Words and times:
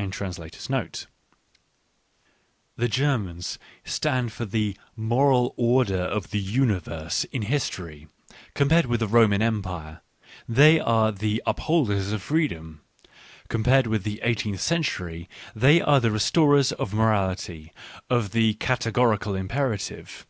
Digitized 0.00 0.38
by 0.38 0.48
Google 0.48 0.76
124 2.80 2.80
ECCE 2.88 3.28
HOMO 3.28 3.58
stand 3.84 4.32
for 4.32 4.46
the 4.46 4.74
"moral 4.96 5.52
order 5.58 6.00
of 6.00 6.30
the 6.30 6.38
universe" 6.38 7.24
in 7.24 7.42
history; 7.42 8.08
compared 8.54 8.86
with 8.86 9.00
the 9.00 9.06
Roman 9.06 9.42
Empire, 9.42 10.00
they 10.48 10.80
are 10.80 11.12
the 11.12 11.42
up 11.44 11.60
holders 11.60 12.12
of 12.12 12.22
freedom; 12.22 12.80
compared 13.50 13.86
with 13.86 14.04
the 14.04 14.20
eighteenth 14.22 14.62
century, 14.62 15.28
they 15.54 15.82
are 15.82 16.00
the 16.00 16.10
restorers 16.10 16.72
of 16.72 16.94
morality, 16.94 17.70
of 18.08 18.30
the" 18.32 18.54
Categorical 18.54 19.34
Imperative." 19.34 20.26